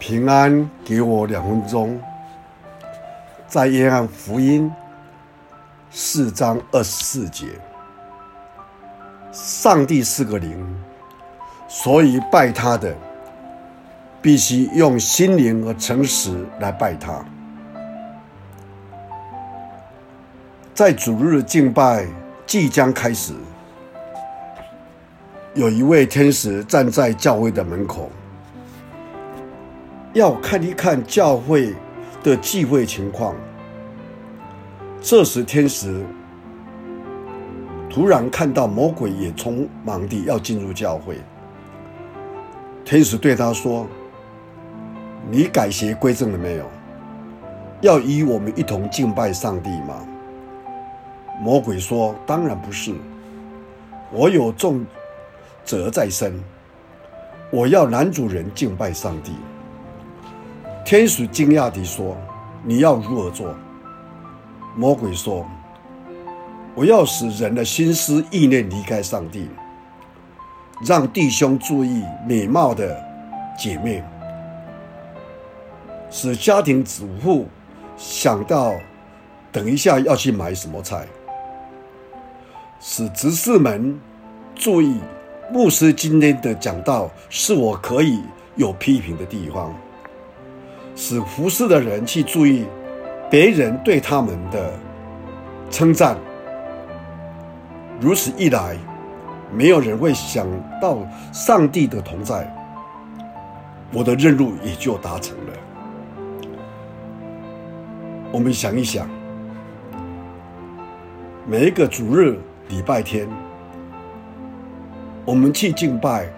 [0.00, 2.00] 平安，给我两分钟。
[3.46, 4.72] 在约翰福音
[5.90, 7.48] 四章二十四节，
[9.30, 10.66] 上帝是个灵，
[11.68, 12.96] 所以拜他的
[14.22, 17.22] 必须用心灵和诚实来拜他。
[20.72, 22.06] 在主日敬拜
[22.46, 23.34] 即将开始，
[25.52, 28.10] 有一位天使站在教会的门口。
[30.12, 31.74] 要看一看教会
[32.22, 33.34] 的聚会情况。
[35.00, 36.04] 这时，天使
[37.88, 41.16] 突然看到魔鬼也匆忙地要进入教会。
[42.84, 43.86] 天使对他说
[45.30, 46.66] ：“你改邪归正了没有？
[47.80, 50.06] 要与我们一同敬拜上帝吗？”
[51.40, 52.92] 魔鬼说：“当然不是，
[54.12, 54.84] 我有重
[55.64, 56.38] 责在身，
[57.50, 59.32] 我要男主人敬拜上帝。”
[60.84, 62.16] 天使惊讶地说
[62.64, 63.54] ：“你要如何做？”
[64.76, 65.46] 魔鬼说
[66.74, 69.48] ：“我要使人的心思意念离开上帝，
[70.84, 73.00] 让弟兄注意美貌的
[73.56, 74.02] 姐妹，
[76.10, 77.46] 使家庭主妇
[77.96, 78.74] 想到
[79.52, 81.06] 等一下要去买什么菜，
[82.80, 84.00] 使执事们
[84.56, 84.98] 注意
[85.52, 88.22] 牧师今天的讲道是我可以
[88.56, 89.72] 有批评的地方。”
[91.02, 92.66] 使服侍的人去注意
[93.30, 94.70] 别人对他们的
[95.70, 96.14] 称赞，
[97.98, 98.76] 如此一来，
[99.50, 100.46] 没有人会想
[100.78, 100.98] 到
[101.32, 102.46] 上帝的同在，
[103.94, 105.52] 我的任务也就达成了。
[108.30, 109.08] 我们想一想，
[111.46, 113.26] 每一个主日礼拜天，
[115.24, 116.28] 我们去敬拜。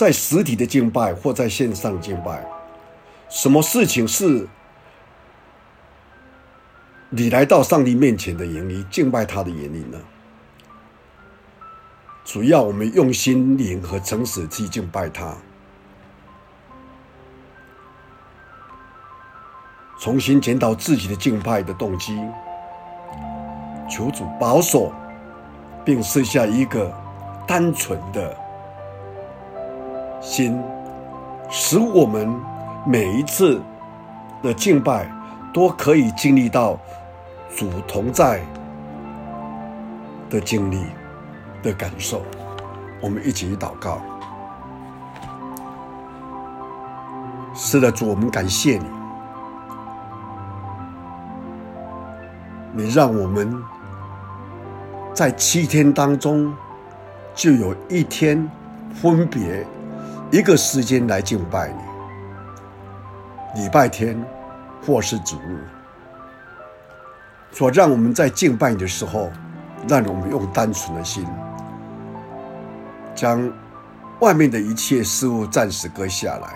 [0.00, 2.42] 在实体的敬拜或在线上敬拜，
[3.28, 4.48] 什么事情是
[7.10, 9.98] 你来到上帝面前的原因，敬拜他的原因呢？
[12.24, 15.36] 主要我们用心灵和诚实去敬拜他，
[19.98, 22.18] 重新检讨自己的敬拜的动机，
[23.86, 24.90] 求主保守，
[25.84, 26.90] 并设下一个
[27.46, 28.34] 单纯的。
[30.20, 30.62] 心，
[31.48, 32.30] 使我们
[32.86, 33.60] 每一次
[34.42, 35.10] 的敬拜
[35.52, 36.78] 都可以经历到
[37.56, 38.40] 主同在
[40.28, 40.84] 的经历
[41.62, 42.22] 的感受。
[43.00, 43.98] 我们一起祷告。
[47.54, 48.84] 是的，主，我们感谢你，
[52.72, 53.52] 你让我们
[55.12, 56.54] 在七天当中
[57.34, 58.48] 就有一天
[58.94, 59.66] 分别。
[60.32, 61.72] 一个时间来敬拜
[63.54, 64.16] 你，礼拜天
[64.86, 65.66] 或是主日，
[67.50, 69.28] 所让我们在敬拜你的时候，
[69.88, 71.26] 让我们用单纯的心，
[73.12, 73.52] 将
[74.20, 76.48] 外面的一切事物暂时搁下来，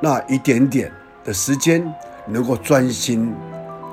[0.00, 0.90] 那一点点
[1.24, 1.86] 的时间，
[2.24, 3.34] 能够专心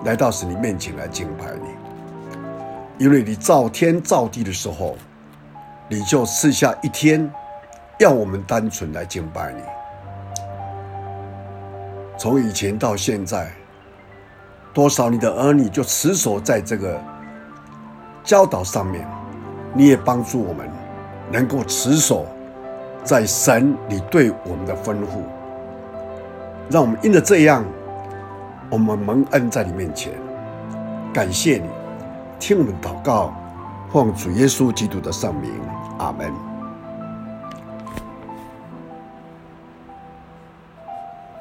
[0.06, 4.96] 来到神你面前来敬拜你，因为你造天造地的时候，
[5.90, 7.30] 你就赐下一天。
[7.98, 9.62] 要我们单纯来敬拜你。
[12.18, 13.52] 从以前到现在，
[14.74, 17.00] 多少你的儿女就持守在这个
[18.24, 19.08] 教导上面，
[19.74, 20.70] 你也帮助我们
[21.32, 22.26] 能够持守
[23.04, 25.22] 在神你对我们的吩咐，
[26.70, 27.64] 让我们因着这样，
[28.70, 30.12] 我们蒙恩在你面前，
[31.14, 31.70] 感谢你，
[32.40, 33.34] 听我们祷告，
[33.92, 35.52] 奉主耶稣基督的圣名，
[35.98, 36.55] 阿门。